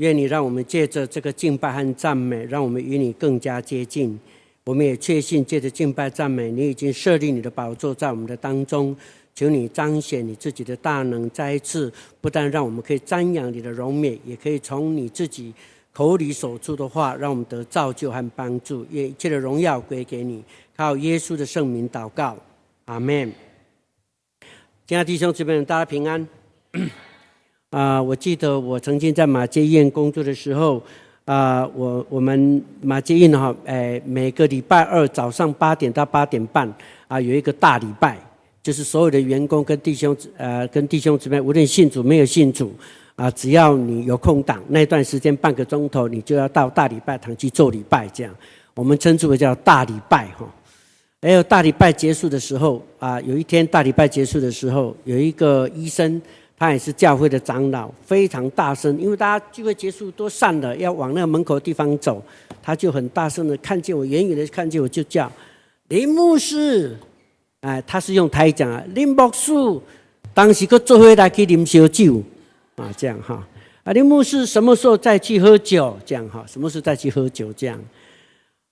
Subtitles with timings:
[0.00, 4.18] 愿你让我们借着这个敬拜和赞美，让我们与你更加接近。
[4.64, 8.96] 我们也确信，借着敬拜赞美，你已经设立你的宝座在我们的当中。
[9.32, 11.90] 求你彰显你自己的大能，再一次
[12.20, 15.54] 不但让我们可以瞻仰你的荣美，也可以从你自己
[15.92, 18.84] 口里所出的话，让我们得造就和帮助。
[18.90, 20.42] 愿一切的荣耀归给你，
[20.76, 22.36] 靠耶稣的圣名祷告，
[22.86, 23.32] 阿门。
[24.86, 26.28] 亲爱的弟兄姊妹，大家平安。
[27.70, 30.82] 啊、我记得我曾经在马街医院工作的时候，
[31.24, 36.68] 啊、我我们马街医院哈，哎，每个礼拜二早上八点到八点半
[37.06, 38.18] 啊、有一个大礼拜，
[38.60, 42.74] 就是所有的员工跟弟兄呃跟弟兄姊妹，无论信主没有信主
[43.14, 48.34] 啊、只要你有空档，那段时间半个钟头，你就要到大礼拜堂去做礼拜，这样
[48.74, 50.44] 我们称之为叫大礼拜哈。
[51.22, 56.20] 还有大礼拜结束的时候啊、有一天大礼拜结束的时候，有一个医生。
[56.60, 62.22] 他也是教会的长老，非常大声，因为大家聚会结束都散了，要往那个门口地方走，
[62.62, 65.32] 他就很大声的看见我，远远的看见我就叫
[65.88, 66.94] 林牧师，
[67.62, 69.50] 哎，他是用台讲啊，林牧师，
[70.34, 72.22] 当时个做回来去啉烧酒
[72.76, 73.42] 啊，这样哈，
[73.82, 75.96] 啊，林牧师什么时候再去喝酒？
[76.04, 77.50] 这样哈，什么时候再去喝酒？
[77.54, 77.80] 这样。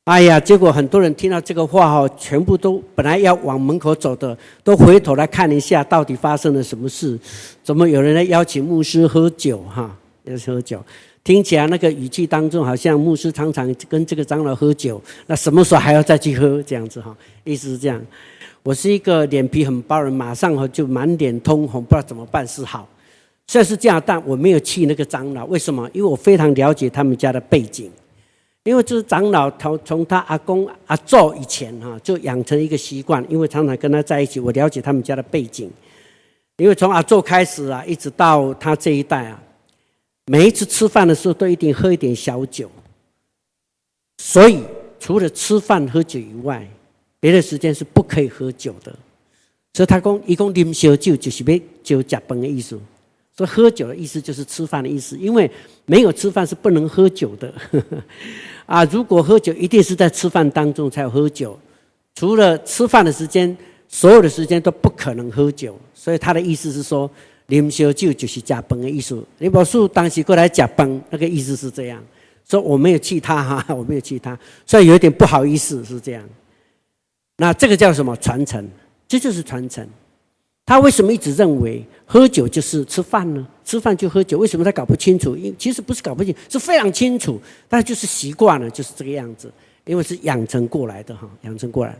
[0.09, 4.35] 哎呀，结果很多人听到这个话哈，全部都本来要往门口走的，
[4.65, 7.19] 都回头来看一下，到底发生了什么事？
[7.63, 9.63] 怎么有人来邀请牧师喝酒？
[9.69, 10.83] 哈，要喝酒，
[11.23, 16.63] 听起来那个语气当中，好像牧师常常跟这个长老喝酒，那什么时候还要再去喝？
[16.63, 18.01] 这样子哈，意思是这样。
[18.63, 22.89] 我是一个脸皮很薄的人，马上就满脸通红，不知道怎么办是好。
[23.47, 25.87] 虽然是这样，但我没有气那个长老，为什么？
[25.93, 27.91] 因为我非常了解他们家的背景。
[28.69, 33.25] 因为这是长老，从从他阿公阿祖以前哈，就养成一个习惯。
[33.27, 35.71] 因为常常跟他在一起，我了解他们家的背景。
[36.59, 39.43] 因为从阿祖开始啊，一直到他这一代啊，
[40.27, 42.71] 每一次吃饭的时候都一定喝一点小酒。
[44.19, 44.63] 所以
[45.01, 46.69] 除了吃饭喝酒以外，
[47.21, 48.95] 别的时间是不可以喝酒的。
[49.73, 52.79] 所以他讲，一共啉小酒就是要酒吃饭的意思。
[53.37, 55.49] 说喝酒的意思就是吃饭的意思，因为
[55.87, 57.55] 没有吃饭是不能喝酒的。
[58.69, 61.59] 啊，如果喝酒，一定是在吃饭当中才有喝酒。
[62.15, 63.57] 除了吃饭的时间，
[63.89, 65.75] 所有的时间都不可能喝酒。
[65.95, 67.11] 所以他的意思是说，
[67.49, 69.25] 啉烧酒就是吃饭的意思。
[69.39, 71.99] 林宝树当时过来吃饭，那个意思是这样。
[72.47, 76.23] 说我没有气他哈， 我没有气他，所以有点不好意思是这样。
[77.39, 78.69] 那这个叫什么传承？
[79.09, 79.89] 这就是传承。
[80.69, 83.49] 他为什么一直认为喝酒就是吃饭呢？
[83.65, 85.35] 吃饭就喝酒，为什么他搞不清楚？
[85.35, 89.51] 因其实不是搞不清楚，是非常清楚，但就是习惯了，就是这个样子，
[89.87, 91.99] 因为是养成过来的哈，养成过来。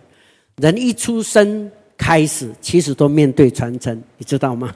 [0.57, 4.75] 人一出生开始，其实都面对传承，你知道吗？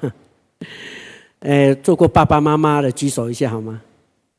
[1.40, 3.78] 呃，做过爸爸妈妈的举手一下好吗？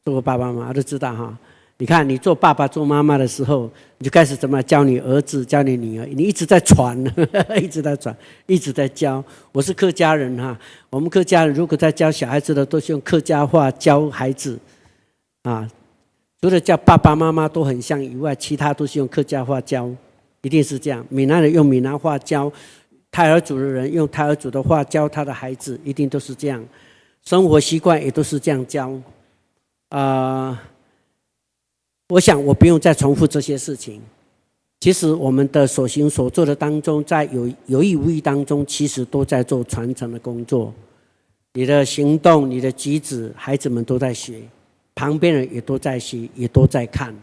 [0.04, 1.38] 做过爸爸妈妈都知道哈。
[1.84, 6.98] 你看，你做爸爸、做妈妈的时候，你就开始怎么教你儿子、教你女儿，你一直在传，
[7.62, 9.22] 一直在传，一直在教。
[9.52, 10.58] 我是客家人哈，
[10.90, 14.58] 我们客家人如果在教小孩子的，都是用客家话教孩子，
[15.42, 15.70] 啊，
[16.40, 19.94] 除了叫爸爸妈妈都很像以外，其他都是用客家话教，
[20.42, 21.06] 一定是这样。
[21.10, 22.50] 闽南人用闽南话教，
[23.12, 26.64] 泰雅族的人用泰雅族的话教他的孩子，一定都是这样。
[27.26, 28.90] 生活习惯也都是这样教，
[29.90, 30.64] 啊、
[32.10, 34.02] 我想，我不用再重复这些事情。
[34.80, 40.74] 其实，我们的所行所做的当中，在有有意无意当中，其实都在做传承的工作。
[41.54, 44.42] 你的行动、你的举止，孩子们都在学，
[44.94, 47.16] 旁边人也都在学，也都在看。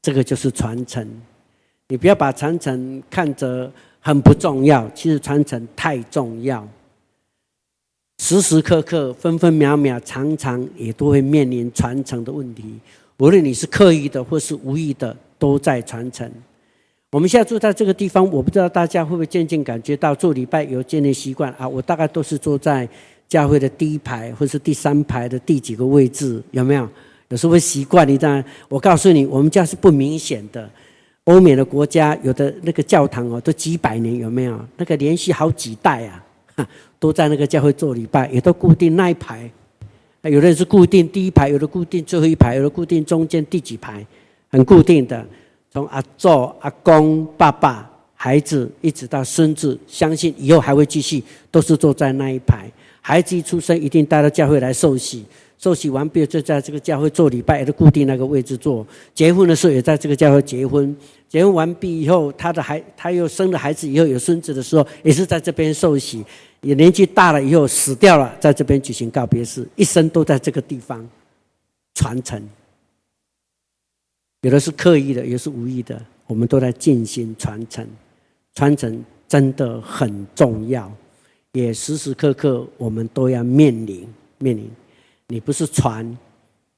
[0.00, 1.06] 这个就是传承。
[1.88, 6.66] 你不要把传承看着很不重要，其实传承太重要。
[8.18, 12.80] 时时刻刻、分分秒秒、常常也都会面临传承的问题。
[13.18, 16.30] 无论你是刻意的或是无意的，都在传承。
[17.12, 21.66] 我们现在坐在这个地方，我不知道大家会不会渐渐感觉到做礼拜有建立习惯啊。
[21.66, 22.86] 我大概都是坐在
[23.26, 26.86] 教会的第一排或是第三排的第几个位置，有没有？
[27.28, 28.06] 有时候会习惯。
[28.06, 30.68] 你当然，我告诉你，我们家是不明显的。
[31.24, 34.60] 欧美的国家有的那个教堂哦，都几百年，有没有？
[34.76, 36.06] 那个连续好几代
[36.54, 36.68] 啊，
[37.00, 39.50] 都在那个教会做礼拜，也都固定那一排。
[40.28, 44.04] 有的人是固定第一排，有的固定最后一排，有的固定中间第几排，
[44.48, 45.24] 很固定的。
[45.70, 46.28] 从阿祖、
[46.60, 52.70] 阿公、爸爸、孩子，一直到孙子，相信以后还会继续，都是坐在那一排。
[53.00, 55.24] 孩子一出生，一定带到教会来受洗，
[55.58, 58.86] 受洗完毕就在这个教会做礼拜，也都固定那个位置做。
[59.14, 60.94] 结婚的时候也在这个教会结婚，
[61.28, 66.24] 结婚完毕以后，他的孩他又生了孩子以后有孙子的时候，也是在这边受洗。
[66.62, 71.06] 也年纪大了以后死掉了，在这边举行告别式，一生都在这个地方。
[71.94, 72.42] 传承。
[74.42, 77.86] 有的是刻意的，有的是无意的，我们都在进行传承。
[78.54, 80.92] 传承真的很重要，
[81.52, 84.06] 也时时刻刻我们都要面临
[84.38, 84.68] 面临。
[85.28, 86.16] 你不是传，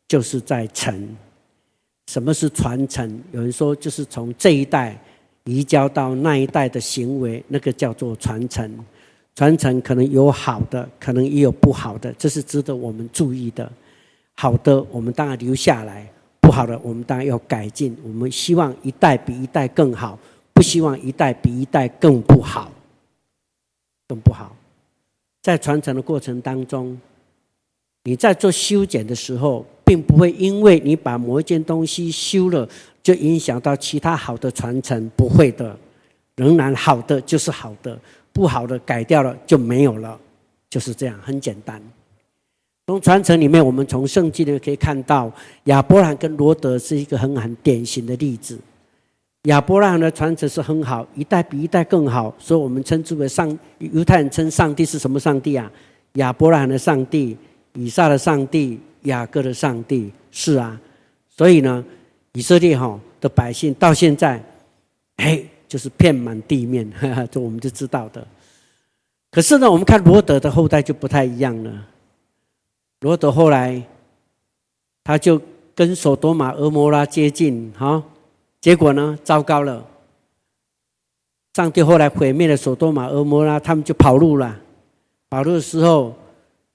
[0.06, 1.17] 就是在承。
[2.06, 3.23] 什么是传承？
[3.33, 4.99] 有人说，就是从这一代
[5.45, 8.85] 移交到那一代的行为，那个叫做传承。
[9.35, 13.71] 传承可能有好的，可能也有不好的，这是值得我们注意的。
[14.35, 16.11] 好的，我们当然留下来。
[16.41, 17.95] 不好的，我们当然要改进。
[18.03, 20.19] 我们希望一代比一代更好，
[20.55, 22.73] 不希望一代比一代更不好，
[24.09, 24.56] 更不好。
[25.43, 26.99] 在传承的过程当中，
[28.09, 32.67] 你在做修剪的时候，并不会因为你把某一件东西修了，
[33.03, 35.11] 就影响到其他好的传承。
[35.15, 35.79] 不会的，
[36.35, 38.01] 仍然好的就是好的，
[38.33, 40.19] 不好的改掉了就没有了，
[40.71, 41.79] 就是这样，很简单。
[42.87, 45.31] 从传承里面，我们从圣经里面可以看到，
[45.65, 48.59] 亚伯兰跟罗德是一个很很典型的例子。
[49.43, 53.47] 亚伯兰的传承是很好，一代比一代更好，所以我们称之为上
[53.81, 55.71] 犹太人称上帝是什么上帝啊？
[56.15, 57.37] 亚伯兰的上帝、
[57.79, 60.79] 以撒的上帝、雅各的上帝，是啊。
[61.29, 61.85] 所以呢，
[62.33, 64.43] 以色列哈的百姓到现在，
[65.17, 68.27] 哎，就是遍满地面，哈 哈这我们就知道的。
[69.31, 71.87] 可是呢，我们看罗德的后代就不太一样了。
[73.01, 73.81] 罗德后来，
[75.05, 75.41] 他就
[75.77, 78.03] 跟索多玛、俄摩拉接近，哈，
[78.61, 79.87] 结果呢，糟糕了。
[81.55, 84.59] 上帝后来毁灭了索多玛、俄摩拉，他们就跑路了。
[85.31, 86.17] 跑路的时候，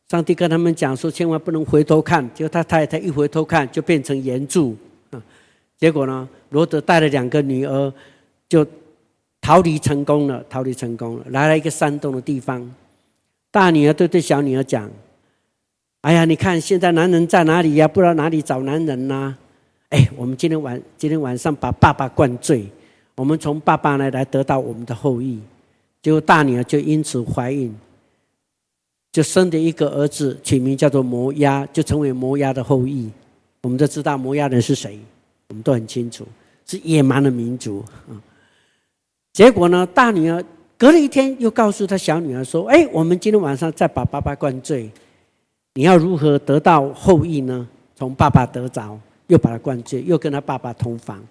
[0.09, 4.75] 上帝跟他们讲说：“千万不能回头看。”结果他太太一回头看，就变成盐柱。
[5.09, 5.21] 啊，
[5.77, 7.93] 结果呢，罗德带了两个女儿，
[8.47, 8.65] 就
[9.41, 12.69] 逃离成功了，逃离成功了，来了一个山洞的地方。
[13.49, 14.89] 大女儿对对小女儿讲。
[16.01, 17.87] 哎呀，你看现在男人在哪里呀？
[17.87, 19.35] 不知道哪里找男人呐？
[19.89, 22.65] 哎，我们今天晚今天晚上把爸爸灌醉，
[23.15, 25.39] 我们从爸爸那来得到我们的后裔。
[26.01, 27.73] 结果大女儿就因此怀孕，
[29.13, 33.09] 就生了一个儿子，取名叫做摩押，就成为摩押的后裔。
[33.61, 34.99] 我们都知道摩押人是谁，
[35.49, 36.27] 我们都很清楚，
[36.65, 37.85] 是野蛮的民族。
[39.31, 40.43] 结果呢，大女儿
[40.77, 44.89] 隔了一天又告诉她小女儿说：“哎，我们今天晚上再把爸爸灌醉。”
[45.75, 47.67] 你要如何得到后裔呢？
[47.95, 51.23] 从爸爸得着，又把他灌醉，又跟他爸爸同房，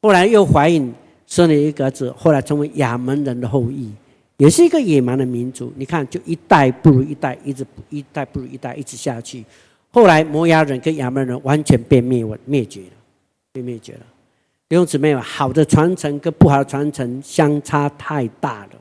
[0.00, 0.94] 后来又怀孕，
[1.26, 3.90] 生了一个儿子，后来成为亚门人的后裔，
[4.38, 5.72] 也是一个野蛮的民族。
[5.76, 9.44] 你看，就一代不如一代，一直一代不如一代，一直下去。
[9.90, 12.96] 后来摩押人跟亚门人完全被灭、灭绝了，
[13.52, 14.00] 被灭绝了。
[14.68, 18.72] 弟兄姊妹，好的传承跟不好的传承相差太大了。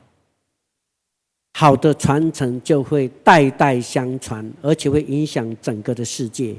[1.53, 6.53] 好的传承就会代代相传，而且会影响整个的世界。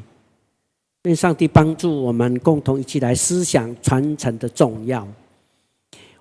[1.02, 5.06] 愿上帝帮助我们共同一起来思想传承的重要。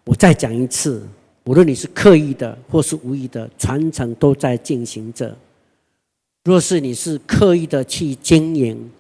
[0.04, 1.08] 我再讲一次，
[1.46, 5.36] 无论你是刻意的或是无意的，传承都在进行着。
[6.44, 8.92] 若是你是刻意的去经营，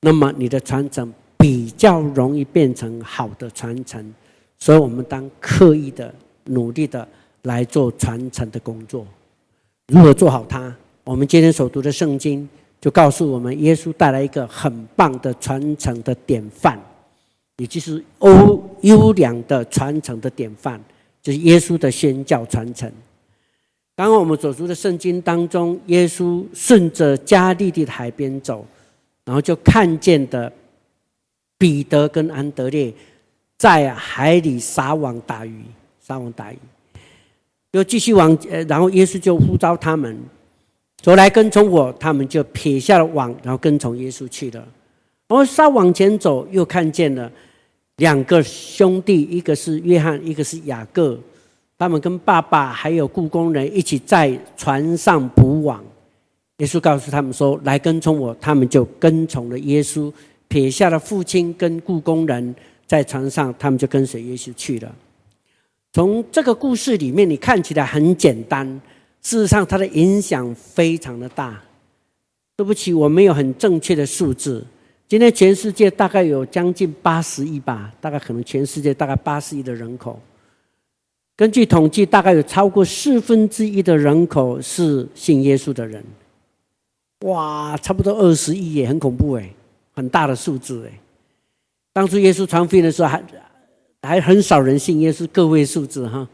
[0.00, 4.14] 那么你的传承比较容易变成好的传承。
[4.58, 7.06] 所以我们当刻意的、努力的。
[7.42, 9.06] 来做传承的工作，
[9.86, 10.74] 如何做好它？
[11.04, 12.46] 我们今天所读的圣经
[12.80, 16.78] 就告诉我们，耶稣带来一个很棒的传承的典范，
[17.58, 20.78] 也就是优优良的传承的典范，
[21.28, 22.90] 就是耶稣的宣教传承。
[23.94, 28.64] 刚刚我们所读的圣经当中，耶稣顺着加利利的海边走，
[29.26, 30.50] 然后就看见的
[31.58, 32.90] 彼得跟安德烈
[33.58, 35.62] 在海里撒网打鱼，
[36.00, 36.58] 撒网打鱼。
[37.72, 38.34] 又继续往，
[38.66, 40.18] 然后耶稣就呼召他们，
[41.02, 44.66] 走来跟从我，他们就撇下了网，然后跟从耶稣去了。
[45.26, 47.30] 然后稍往前走，又看见了
[47.98, 51.18] 两个兄弟，一个是约翰，一个是雅各，
[51.76, 55.84] 他们跟爸爸还有雇工人一起在船上补网。
[56.58, 60.12] 耶稣告诉他们说：“来跟从我。”他们就跟从了耶稣，
[60.48, 62.54] 撇下了父亲跟雇工人，
[62.86, 64.94] 在船上，他们就跟随耶稣去了。
[65.92, 68.66] 从这个故事里面，你看起来很简单，
[69.22, 71.60] 事实上它的影响非常的大。
[72.56, 74.64] 对不起，我没有很正确的数字。
[75.08, 80.20] 今天全世界大概有将近八十亿吧，大概可能全世界大概八十亿的人口。
[81.34, 86.04] 根据统计，大概有超过四分之一的人口是信耶稣的人。
[87.20, 89.50] 哇，差不多二十亿耶，很恐怖哎，
[89.94, 91.00] 很大的数字哎。
[91.92, 93.22] 当初耶稣传福音的时候还。
[94.00, 96.26] 还很少人信耶稣，个位数字哈。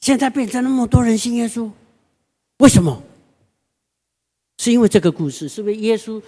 [0.00, 1.70] 现在变成那么多人信耶稣，
[2.58, 3.00] 为什么？
[4.58, 6.20] 是因为这个故事，是不是耶稣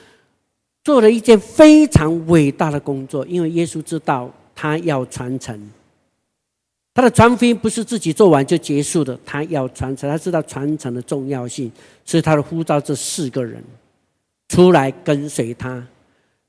[0.89, 5.55] 做了一件非常伟大的工作，因为耶稣知道他要传承，
[6.95, 11.71] 他的传福音不是自己做完就结束的，他要传承，他知道传承的重要性，
[12.07, 13.63] 所以他的呼召这四个人
[14.49, 15.87] 出来跟随他。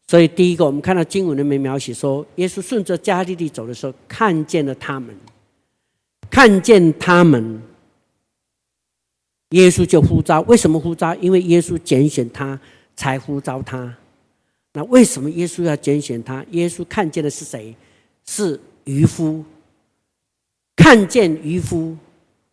[0.08, 5.14] 所以第一个，我们看到经文里面描写说，耶稣顺着加利利走的时候，看见了他们，
[6.30, 7.62] 看见他们，
[9.50, 10.40] 耶稣就呼召。
[10.48, 11.14] 为什么呼召？
[11.16, 12.58] 因为耶稣拣选他，
[12.96, 13.94] 才呼召他。
[14.74, 16.46] 那为什么耶稣要拣选他？
[16.52, 17.76] 耶稣看见的是谁？
[18.26, 19.44] 是渔夫。
[20.76, 21.96] 看见渔夫，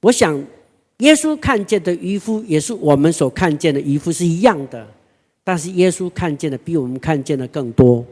[0.01, 0.37] 我想
[0.99, 4.87] 耶稣看见的渔夫，也是我们所看见的渔夫是一样的。
[5.45, 8.05] 但是耶稣看见的比我们看见的更多，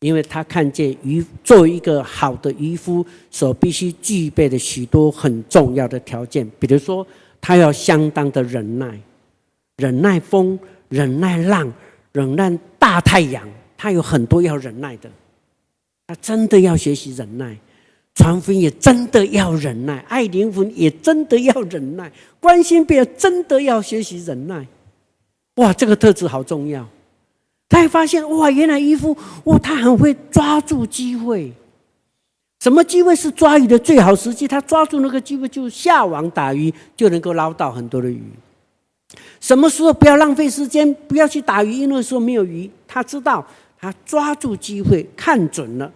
[0.00, 7.06] 因为他看见渔作为一个好的渔夫所必须具备的许多很重要的条件，比如说
[7.40, 9.00] 他要相当的忍耐，
[9.76, 11.72] 忍耐风，忍耐浪。
[12.18, 15.08] 忍耐大太阳，他有很多要忍耐的，
[16.08, 17.56] 他真的要学习忍耐，
[18.12, 22.10] 传福音也真的要忍耐，爱灵魂也真的要忍耐，
[22.40, 24.66] 关心别人真的要学习忍耐。
[25.56, 26.84] 哇，这个特质好重要。
[27.68, 31.52] 他还发现，哇，原来渔夫，哇，他很会抓住机会。
[32.60, 34.48] 什么机会是抓鱼的最好时机？
[34.48, 38.20] 他抓住那个机会，就下网打鱼，就能够捞到很多的鱼。
[39.40, 42.68] 什么时候不要浪费时间，不要去打鱼，因为说没有鱼。
[42.86, 43.46] 他知道，
[43.78, 45.92] 他抓住机会，看准了，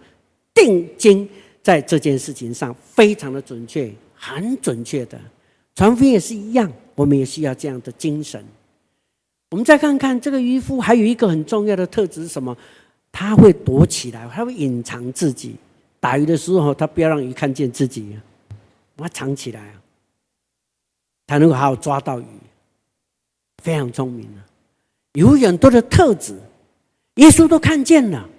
[0.53, 1.27] 定睛
[1.61, 5.19] 在这件事情上，非常的准确，很准确的。
[5.75, 8.43] 传福音也是一样，我们也需要这样的精神。
[9.51, 12.55] 我们再看看这个渔夫，还有一个很重要的特质是什么？
[13.11, 15.55] 他会躲起来，他会隐藏自己。
[15.99, 18.17] 打鱼的时候，他不要让鱼看见自己，
[18.95, 19.73] 把它藏起来，
[21.27, 22.25] 才能够好好抓到鱼。
[23.63, 24.45] 非常聪明了，
[25.13, 26.35] 有很多的特质，
[27.15, 28.29] 耶稣都看见了，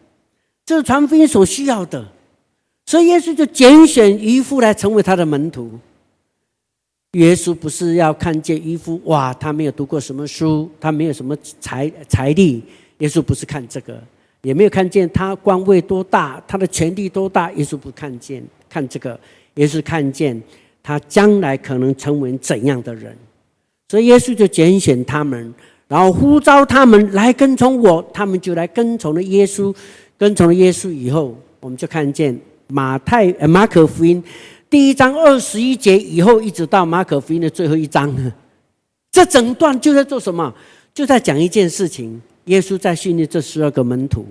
[0.66, 2.06] 这是传福音所需要的，
[2.84, 5.80] 所以耶稣就拣选渔夫来成为他的门徒。
[7.12, 12.62] 耶稣不是要看见渔夫，哇，他没有读过什么书，他没有什么财财力，
[12.98, 13.98] 耶稣不是看这个，
[14.42, 19.18] 也没有看见他官位多大，他的权力多大，耶稣不看见看这个，
[19.54, 20.42] 耶稣看见
[20.82, 23.16] 他将来可能成为怎样的人。
[23.94, 25.54] 所以耶稣就拣选他们，
[25.86, 29.72] 然后呼召他们来跟从我，他们就来跟从了耶稣。
[30.18, 32.36] 跟从了耶稣以后，我们就看见
[32.66, 34.20] 马太、马可福音
[34.68, 38.12] 第一章二十一节以后，一直到马可福音的最后一章，
[39.12, 40.52] 这整段就在做什么？
[40.92, 44.26] 就在讲一件事情：耶稣在训练这十二个门徒，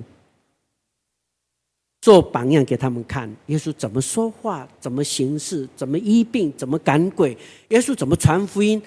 [2.01, 3.34] 做榜样给他们看。
[3.46, 7.38] 耶稣怎么说话，怎么行事，怎么医病，怎么赶鬼？
[7.70, 8.82] 耶稣怎么传福音？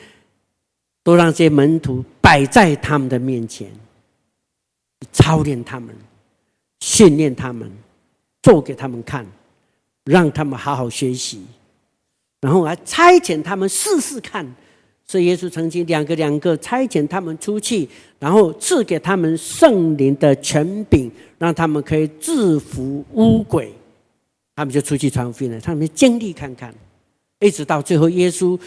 [1.06, 3.70] 都让这些门徒摆在他们的面前，
[5.12, 5.94] 操练他们，
[6.80, 7.70] 训练他们，
[8.42, 9.24] 做给他们看，
[10.06, 11.46] 让他们好好学习，
[12.40, 14.44] 然后来差遣他们试试看。
[15.06, 21.08] 所以耶稣曾经两个两个差遣他们出去，然后赐给他们圣灵的权柄，
[21.38, 23.72] 让他们可以制服污鬼，
[24.56, 25.60] 他们就出去传福音了。
[25.60, 26.74] 他们经历看看，
[27.38, 28.58] 一直到最后耶稣。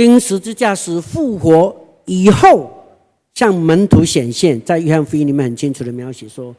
[0.00, 1.76] 钉十字架死复活
[2.06, 2.70] 以后，
[3.34, 6.56] 向门徒显现，在约翰福音里面很清楚的描写说，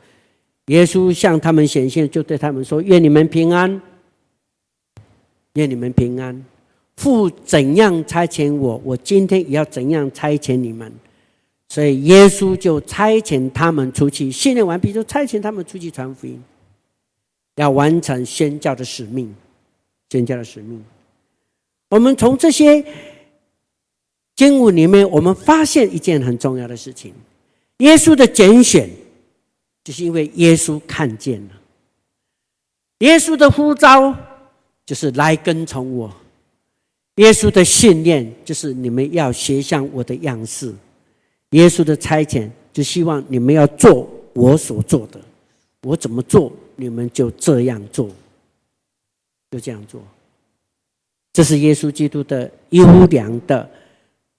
[0.67, 3.81] 耶稣向他们显现，就对他们说：“愿你们平安，
[5.53, 6.45] 愿你们平安。
[6.97, 10.93] 父怎样差遣我，我今天也要怎样差遣你们。”
[11.67, 16.39] 所以耶稣就差遣他们出去，训练完毕就差遣他们出去传福音，
[17.55, 19.33] 要完成宣教的使命，
[20.11, 20.79] 宣教的使命。
[21.89, 22.85] 我们从这些。
[24.41, 27.13] 经文里面，我们发现一件很重要的事情：
[27.77, 28.89] 耶稣的拣选，
[29.83, 31.53] 就是因为耶稣看见了；
[33.05, 34.17] 耶稣的呼召，
[34.83, 36.09] 就是来跟从我；
[37.17, 40.73] 耶稣的训练，就是你们要学像我的样式；
[41.51, 45.21] 耶稣的差遣，就希望你们要做我所做的。
[45.83, 48.09] 我怎么做，你们就这样做，
[49.51, 50.01] 就这样做。
[51.31, 53.69] 这是耶稣基督的优良的。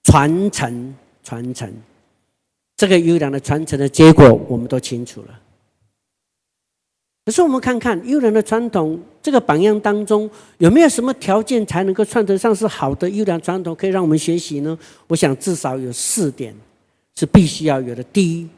[0.03, 1.71] 传承，传承，
[2.75, 5.39] 这个优良的传承的结果，我们都清楚了。
[7.25, 14.77] 可是我们看看优良的传统，这个榜样当中有没有什么条件才能够算得上是好的优良传统，可以让我们学习呢？
[15.07, 16.53] 我想至少有四点
[17.15, 18.03] 是必须要有的。
[18.03, 18.49] 第一，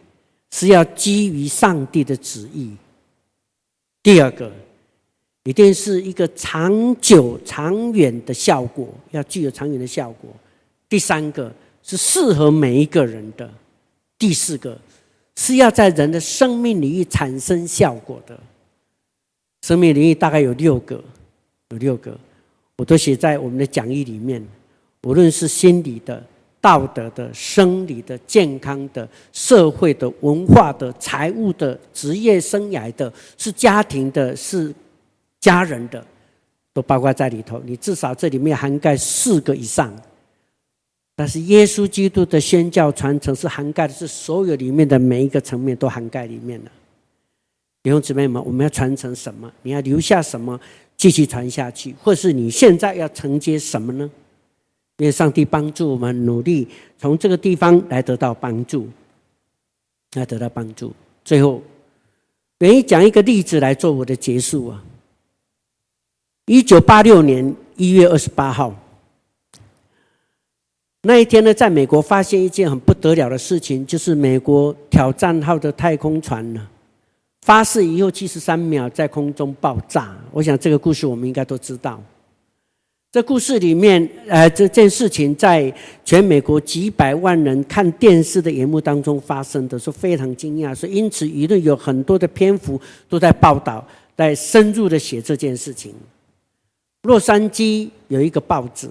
[0.50, 2.72] 是要基于上帝的旨意；
[4.02, 4.52] 第二个，
[5.44, 10.32] 一定是一个长久、长远的效果，要具有长远的效果。
[10.88, 11.52] 第三个
[11.82, 13.50] 是适合每一个人的，
[14.18, 14.78] 第四个
[15.36, 18.40] 是要在人的生命领域产生效果的。
[19.64, 21.04] 生命领域大概有六个，
[21.70, 22.16] 有六个，
[22.78, 24.46] 我都写在我们的讲义里面。
[25.04, 26.24] 无论是心理的、
[26.62, 34.74] 道德的、生理的、健康的、社会的、文化的、财务的、职业生涯的，是家庭的，是
[35.40, 36.04] 家人的，
[36.74, 37.62] 都包括在里头。
[37.66, 39.92] 你至少这里面涵盖四个以上。
[41.18, 46.70] 但是耶稣基督的宣教传承是涵盖的是所有里面的每一个层面都涵盖里面的。
[47.82, 49.50] 弟兄姊妹们，我们要传承什么？
[49.62, 50.60] 你要留下什么
[50.98, 51.96] 继续传下去？
[52.04, 54.12] 或是你现在要承接什么呢？
[54.98, 56.68] 愿上帝帮助我们努力
[56.98, 58.90] 从这个地方来得到帮助，
[60.16, 60.94] 来得到帮助。
[61.24, 61.62] 最后，
[62.60, 64.84] 愿意讲一个例子来做我的结束啊。
[66.48, 68.76] 一九八六年一月二十八号。
[71.08, 76.68] 那一天呢，在美国发现一件很不得了的事情，就是美国挑战号的太空船呢，
[77.44, 80.18] 发射以后七十三秒在空中爆炸。
[80.32, 82.02] 我想这个故事我们应该都知道。
[83.12, 85.72] 这故事里面，呃，这件事情在
[86.04, 95.94] 全美国几百万人看电视的荧幕当中发生的，是非常惊讶，所以因此舆论有很多的篇幅都在报道，在深入的写这件事情。
[97.04, 98.90] 洛杉矶有一个报纸。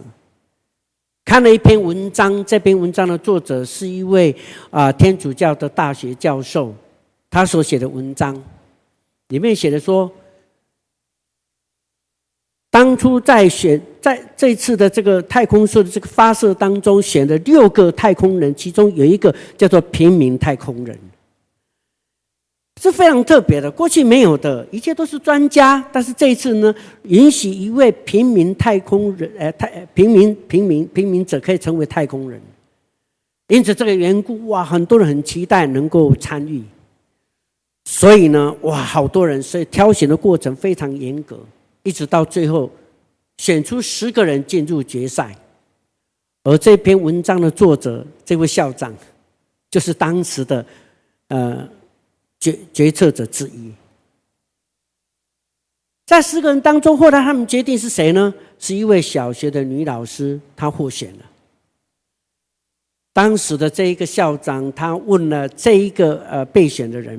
[1.24, 4.34] 看了一篇文章，这篇文章的作者是一位
[4.70, 6.74] 啊天主教的大学教授，
[7.30, 8.40] 他所写的文章
[9.28, 10.10] 里面写的说，
[12.70, 20.96] 当初在选在这次的这个太空梭的这个发射当中，选了六个太空人，其中有一个叫做平民太空人。
[22.84, 25.82] 是非常特别的，过去没有的，一切都是专家。
[25.90, 32.38] 但是这一次呢，允许一位平民太空人，呃，太平民平民平民者可以成为太空人。
[33.48, 36.62] 因此这个缘故，哇，很多人很期待能够参与。
[37.86, 41.40] 所以呢，哇，好多人，所以挑选的过程非常严格，
[41.84, 42.70] 一直到最后
[43.38, 45.34] 选出十个人进入决赛。
[46.42, 48.94] 而这篇文章的作者，这位校长，
[49.70, 50.66] 就是当时的，
[51.28, 51.66] 呃。
[52.44, 53.72] 决决策者之一，
[56.04, 58.34] 在四个人当中，后来他们决定是谁呢？
[58.58, 61.24] 是一位小学的女老师，她获选了。
[63.14, 67.18] 当时的这一个校长，他问了这一个呃备选的人，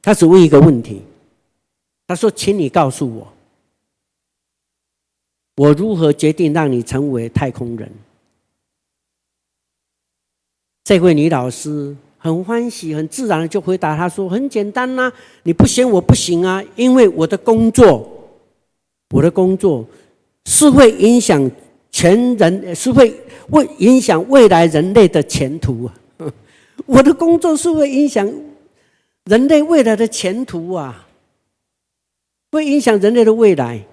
[0.00, 1.02] 他只问一个问题，
[2.06, 3.30] 他说：“请你告诉我，
[5.56, 7.92] 我如何决定让你成为太空人？”
[10.82, 11.94] 这位女老师。
[12.22, 18.08] 很欢喜，很自然的就回答他说：“很简单呐，你不选我不行啊，因为我的工作，
[19.10, 19.84] 我的工作
[20.44, 21.50] 是会影响
[21.90, 23.12] 全人，是会
[23.50, 25.94] 会影响未来人类的前途啊！
[26.86, 28.32] 我的工作是会影响
[29.24, 31.08] 人类未来的前途啊，
[32.52, 33.84] 会影响人类的未来，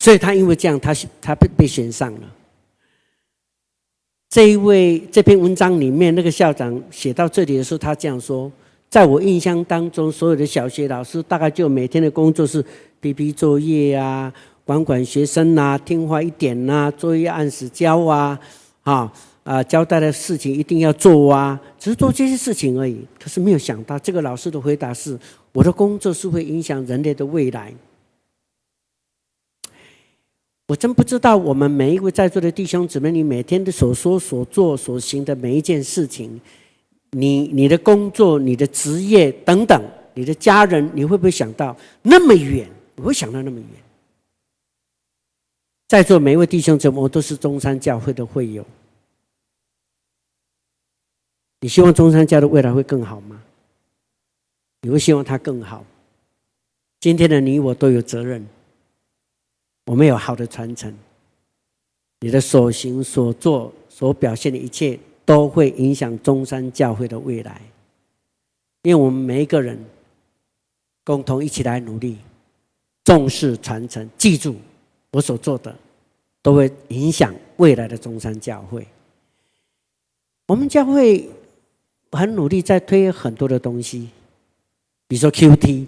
[0.00, 2.34] 所以他因为这样，他他被被选上了。”
[4.30, 8.48] 这一位这篇文章里面，那个校长写到这里的时候，他这样说：
[8.88, 12.64] 在我印象当中，所有的小学老师大概就每天的工作是
[13.00, 14.32] 批批作业啊，
[14.64, 18.38] 管管学生啊，听话一点呐、啊，作业按时交啊，
[18.84, 19.12] 啊
[19.42, 23.04] 啊，交代的事情一定要做啊，只是做这些事情而已。
[23.18, 25.18] 可是没有想到，这个老师的回答是：
[25.50, 27.74] 我的工作是会影响人类的未来。
[30.70, 36.40] 我真不知道，我们每一位在座的弟兄姊妹，你每天的所说、所做、所行的每一件事情，
[37.10, 39.82] 你、你的工作、你的职业等等，
[40.14, 42.70] 你的家人，你会不会想到那么远？
[42.94, 43.68] 你会想到那么远？
[45.88, 48.64] 在座每一位弟兄姊妹，我都是中山教会的会友。
[51.62, 53.42] 你希望中山教的未来会更好吗？
[54.82, 55.84] 你会希望它更好？
[57.00, 58.46] 今天的你我都有责任。
[59.90, 60.94] 我们有好的传承，
[62.20, 67.60] 你的所行所做所表现的一切，都会影响中山教会的未来。
[68.82, 69.76] 因为我们每一个人
[71.04, 72.18] 共同一起来努力，
[73.02, 74.54] 重视传承，记住
[75.10, 75.76] 我所做的，
[76.40, 78.86] 都会影响未来的中山教会。
[80.46, 81.28] 我们教会
[82.12, 84.08] 很努力在推很多的东西，
[85.08, 85.86] 比如说 QT。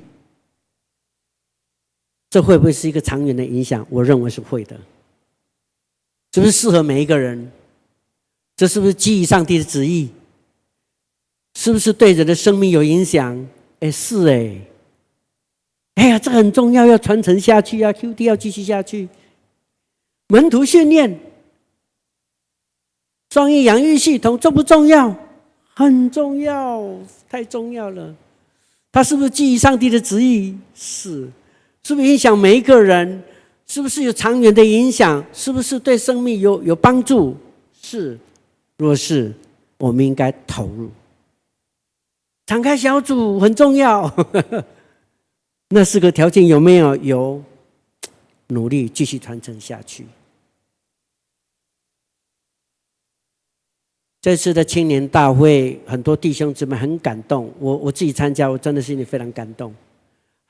[2.33, 3.87] 这会不会是一个长远的影响？
[3.90, 4.75] 我认为是会的。
[6.33, 7.53] 是不是适合每一个人？
[8.57, 10.09] 这是不是基于上帝的旨意？
[11.55, 13.47] 是不是对人的生命有影响？
[13.81, 14.57] 哎，是哎。
[15.97, 19.11] 哎呀，这很重要，要传承下去啊！QD 要继续下去。
[20.29, 21.21] 门徒训练、
[23.29, 25.14] 双翼养育系统重不重要？
[25.75, 26.83] 很重要，
[27.29, 28.16] 太重要了。
[28.90, 30.57] 它是不是基于上帝的旨意？
[30.75, 31.29] 是。
[31.85, 33.23] 是不是影响每一个人？
[33.66, 35.25] 是不是有长远的影响？
[35.33, 37.37] 是不是对生命有有帮助？
[37.81, 38.18] 是。
[38.79, 39.33] 若是，
[39.79, 40.90] 我们应该投入。
[42.47, 44.12] 敞开小组很重要。
[45.71, 46.97] 那四个条件有没有？
[46.97, 47.42] 有。
[48.49, 50.05] 努力继续传承下去。
[54.21, 57.51] 这次的青年大会，很多弟兄姊妹很感动。
[57.59, 59.75] 我我自己参加，我真的心里非常感动。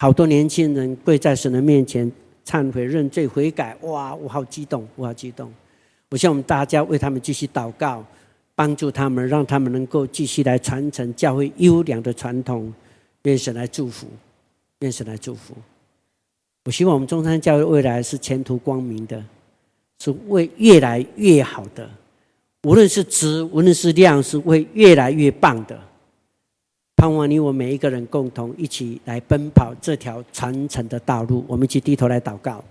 [0.03, 2.11] 好多年轻人跪在神的面前
[2.45, 4.12] 忏悔、认罪、悔改，哇！
[4.12, 5.49] 我好激动，我好激动。
[6.11, 8.05] 我希望我们大家为他们继续祷告，
[8.57, 12.75] 帮助他们，让他们能够继续来传承教会优良的传统。
[13.23, 14.09] 愿神来祝福，
[14.81, 15.55] 愿神来祝福。
[16.65, 19.25] 我希望我们中山教会未来是前途光明的，
[20.01, 21.88] 是会越来越好的。
[22.65, 25.79] 无论是质，无论是量，是会越来越棒的。
[26.96, 31.44] 盼望你我每一个人共同一起来奔跑这条传承的道路。
[31.48, 32.62] 我们一起低头来祷告。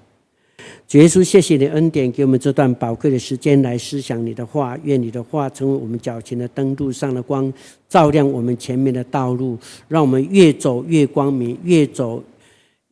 [0.87, 4.77] 主耶稣，谢谢你恩典，给我们这段宝贵的时间来思想你的话。
[4.83, 7.51] 愿你的话成为我们脚前的灯，路上的光，
[7.89, 9.57] 照亮我们前面的道路，
[9.87, 12.23] 让我们越走越光明，越走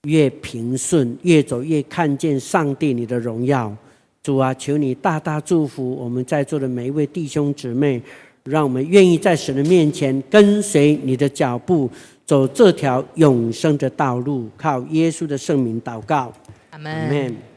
[0.03, 3.75] 越平顺，越走越看见上帝你的荣耀。
[4.23, 8.01] 主啊，求你大大祝福我们在座的每一位弟兄姊妹，
[8.43, 11.89] 让我们愿意在神的面前跟随你的脚步，
[12.25, 14.49] 走这条永生的道路。
[14.57, 16.31] 靠耶稣的圣名祷告，
[16.71, 17.48] 阿门。